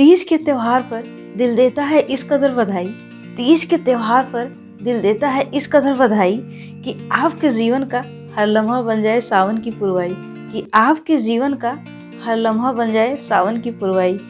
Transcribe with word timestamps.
तीज 0.00 0.22
के 0.22 0.36
त्योहार 0.36 0.82
पर 0.82 1.02
दिल 1.36 1.56
देता 1.56 1.84
है 1.84 2.00
इस 2.00 2.24
कदर 2.30 2.52
बधाई। 2.52 2.88
तीज 3.36 3.64
के 3.64 3.76
त्योहार 3.76 4.24
पर 4.24 4.44
दिल 4.82 5.00
देता 5.00 5.28
है 5.28 5.50
इस 5.54 5.66
कदर 5.66 5.94
बधाई 5.94 6.36
कि 6.84 7.08
आपके 7.12 7.48
जीवन 7.48 7.84
का 7.84 7.98
हर 8.34 8.46
लम्हा 8.46 8.82
बन 8.82 9.02
जाए 9.02 9.20
सावन 9.20 9.58
की 9.58 9.70
पुरवाई। 9.70 10.14
कि 10.18 10.70
आपके 10.74 11.16
जीवन 11.16 11.54
का 11.54 11.78
हर 12.24 12.36
लम्हा 12.36 12.72
बन 12.72 12.92
जाए 12.92 13.16
सावन 13.16 13.60
की 13.60 13.70
पुरवाई। 13.70 14.20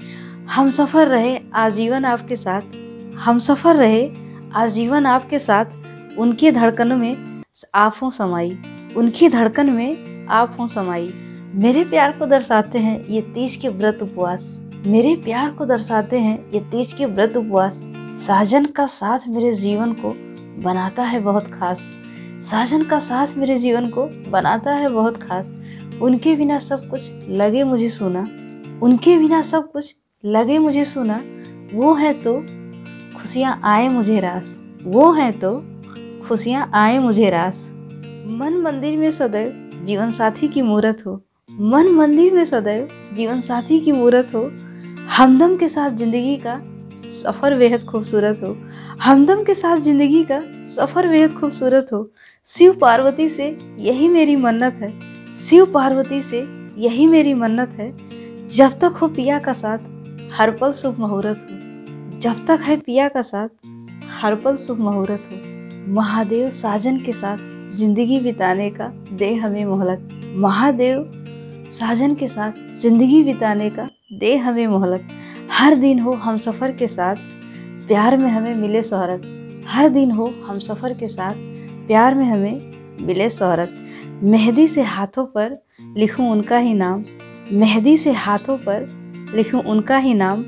हम 0.50 0.70
सफ़र 0.70 1.06
रहे, 1.06 1.40
आजीवन 1.54 2.04
आपके 2.04 2.36
साथ। 2.36 2.62
हम 3.18 3.38
सफ़र 3.38 3.76
रहे, 3.76 4.10
आजीवन 4.54 5.06
आपके 5.06 5.38
साथ। 5.38 5.64
उनकी 6.18 6.50
धड़कन 6.50 6.92
में 6.92 7.42
आप 7.74 7.94
हों 8.02 8.10
समाई। 8.10 8.58
उनकी 8.96 9.28
धड़कन 9.28 9.70
में 9.70 10.26
आप 10.26 10.56
हों 10.60 10.66
समाई। 10.66 11.14
मेरे 11.54 11.84
प्यार 11.84 12.12
को 12.12 12.26
दर्शाते 12.26 12.78
हैं 12.78 13.06
ये 13.06 13.20
तीज 13.20 13.56
के 13.56 13.68
व्रत 13.68 13.98
उपवास। 14.02 14.69
मेरे 14.86 15.16
प्यार 15.16 15.50
को 15.50 15.64
दर्शाते 15.64 16.18
हैं 16.18 16.50
ये 16.50 16.60
तीज 16.60 16.92
के 16.92 17.06
व्रत 17.06 17.36
उपवास। 17.36 17.80
साजन 18.26 18.64
का 18.64 18.86
साथ 18.86 19.18
मेरे 19.28 19.52
जीवन 19.52 19.92
को 19.92 20.14
बनाता 20.62 21.02
है 21.02 21.20
बहुत 21.20 21.46
खास। 21.46 21.78
साजन 22.42 22.82
का 22.82 22.98
साथ 22.98 23.26
मेरे 23.36 23.58
जीवन 23.58 23.88
को 23.88 24.30
बनाता 24.30 24.72
है 24.72 24.88
बहुत 24.88 25.22
खास। 25.22 25.54
उनके 26.02 26.36
बिना 26.36 26.58
सब 26.58 26.88
कुछ 26.88 27.10
लगे 27.28 27.64
मुझे 27.64 27.88
सुना। 27.88 28.20
उनके 28.82 29.18
बिना 29.18 29.42
सब 29.42 29.72
कुछ 29.72 29.94
लगे 30.24 30.58
मुझे 30.58 30.84
सुना। 30.84 31.24
वो 31.74 31.94
है 31.94 32.12
तो 32.12 32.40
खुशियाँ 33.18 33.60
आए 33.64 33.88
मुझे 33.88 34.20
रास। 34.20 34.60
वो 34.84 35.12
है 35.12 35.32
तो 35.32 35.64
खुशियाँ 36.28 36.70
आए 36.74 36.98
मुझे 36.98 37.30
रास। 37.30 37.70
मन 38.26 38.62
मंदिर 38.64 38.98
में 38.98 39.10
सदैव 39.10 39.82
जीवन 39.84 40.10
साथी 40.10 40.48
की 40.48 40.62
मूर्त 40.62 41.06
हो। 41.06 41.24
मन 41.50 41.86
मंदिर 41.86 42.32
में 42.32 42.44
सदैव 42.44 42.88
जीवन 43.16 43.40
साथी 43.40 43.80
की 43.80 43.92
मूर्त 43.92 44.34
हो। 44.34 44.69
हमदम 45.08 45.56
के 45.56 45.68
साथ 45.68 45.90
ज़िंदगी 45.90 46.36
का 46.36 46.60
सफ़र 47.12 47.56
बेहद 47.58 47.82
खूबसूरत 47.82 48.40
हो। 48.42 48.56
हमदम 49.02 49.42
के 49.44 49.54
साथ 49.54 49.76
ज़िंदगी 49.76 50.22
का 50.24 50.40
सफ़र 50.66 51.08
बेहद 51.08 51.32
खूबसूरत 51.32 51.88
हो। 51.92 52.10
शिव 52.48 52.72
पार्वती 52.72 53.28
से 53.28 53.46
यही 53.78 54.08
मेरी 54.08 54.36
मन्नत 54.36 54.74
है। 54.74 54.92
शिव 55.36 55.66
पार्वती 55.66 56.22
से 56.22 56.40
यही 56.78 57.06
मेरी 57.06 57.34
मन्नत 57.34 57.76
है। 57.78 57.90
जब 58.48 58.78
तक 58.78 58.96
हो 59.02 59.08
पिया 59.08 59.38
का 59.38 59.52
साथ, 59.52 59.78
हर 60.32 60.50
पल 60.50 60.72
शुभ 60.72 60.98
मुहूर्त 60.98 61.46
हो। 61.50 62.18
जब 62.18 62.44
तक 62.46 62.60
है 62.62 62.76
पिया 62.76 63.08
का 63.08 63.22
साथ, 63.22 63.48
हर 64.22 64.34
पल 64.34 64.56
शुभ 64.56 64.78
मुहूर्त 64.78 65.28
हो। 65.32 65.92
महादेव 65.92 66.50
साजन 66.50 66.96
के 66.96 67.12
साथ 67.12 67.38
ज़िंदगी 67.76 68.20
बिताने 68.20 68.70
का 68.70 68.92
दे 69.12 69.34
हमें 69.34 69.64
मोहलत। 69.64 70.08
महादेव 70.36 71.02
साजन 71.70 72.14
के 72.14 72.28
साथ 72.28 72.52
ज़िंदगी 72.74 73.22
बिताने 73.24 73.70
का 73.70 73.88
दे 74.12 74.36
हमें 74.36 74.66
मोहलत। 74.66 75.08
हर 75.50 75.74
दिन 75.74 76.00
हो 76.00 76.12
हम 76.12 76.36
सफ़र 76.36 76.72
के 76.72 76.86
साथ, 76.86 77.16
प्यार 77.88 78.16
में 78.16 78.30
हमें 78.30 78.54
मिले 78.54 78.82
शहरत। 78.82 79.22
हर 79.68 79.88
दिन 79.88 80.10
हो 80.10 80.34
हम 80.46 80.58
सफ़र 80.58 80.94
के 80.94 81.08
साथ, 81.08 81.34
प्यार 81.86 82.14
में 82.14 82.24
हमें 82.24 83.06
मिले 83.06 83.30
शहरत। 83.30 83.70
मेहंदी 84.22 84.68
से 84.68 84.82
हाथों 84.82 85.26
पर 85.26 85.66
लिखूं 85.96 86.30
उनका 86.30 86.58
ही 86.58 86.74
नाम। 86.74 87.04
मेहंदी 87.52 87.96
से 87.96 88.12
हाथों 88.12 88.58
पर 88.58 88.86
लिखूं 89.36 89.62
उनका 89.62 89.96
ही 89.96 90.14
नाम। 90.14 90.44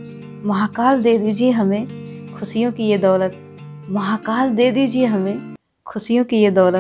महाकाल 0.47 1.03
दे 1.03 1.19
दीजिए 1.19 1.51
हमें 1.51 2.35
खुशियों 2.35 2.73
की 2.73 2.83
ये 2.83 2.99
दौलत। 2.99 3.33
महाकाल 3.91 4.51
दे 4.51 4.71
दीजिए 4.71 5.07
हमें 5.07 5.55
खुशियों 5.87 6.25
की 6.25 6.37
ये 6.37 6.51
दौलत। 6.51 6.71